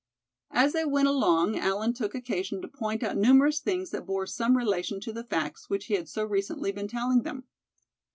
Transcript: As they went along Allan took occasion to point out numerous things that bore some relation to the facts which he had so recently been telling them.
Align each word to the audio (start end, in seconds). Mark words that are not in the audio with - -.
As 0.49 0.73
they 0.73 0.83
went 0.83 1.07
along 1.07 1.55
Allan 1.59 1.93
took 1.93 2.15
occasion 2.15 2.59
to 2.63 2.67
point 2.67 3.03
out 3.03 3.15
numerous 3.17 3.59
things 3.59 3.91
that 3.91 4.07
bore 4.07 4.25
some 4.25 4.57
relation 4.57 4.99
to 5.01 5.13
the 5.13 5.23
facts 5.23 5.69
which 5.69 5.85
he 5.85 5.93
had 5.93 6.09
so 6.09 6.25
recently 6.25 6.71
been 6.71 6.87
telling 6.87 7.21
them. 7.21 7.43